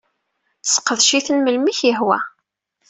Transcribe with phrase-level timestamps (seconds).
[0.63, 2.19] Sseqdec-iten melmi k-yehwa.